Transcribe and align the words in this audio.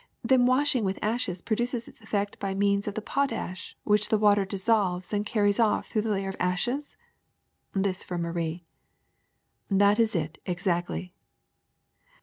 '''^Then 0.27 0.47
washing 0.47 0.83
with 0.83 0.97
ashes 1.03 1.43
produces 1.43 1.87
its 1.87 2.01
effect 2.01 2.39
by 2.39 2.55
means 2.55 2.87
of 2.87 2.95
the 2.95 3.03
potash 3.03 3.77
which 3.83 4.09
the 4.09 4.17
water 4.17 4.45
dissolves 4.45 5.13
and 5.13 5.23
carries 5.27 5.59
off 5.59 5.85
through 5.89 6.01
the 6.01 6.09
layer 6.09 6.29
of 6.29 6.35
ashes 6.39 6.97
1 7.73 7.83
''This 7.83 8.03
from 8.03 8.23
Marie. 8.23 8.65
'^That 9.71 9.99
is 9.99 10.15
it, 10.15 10.39
exactly.'' 10.47 11.13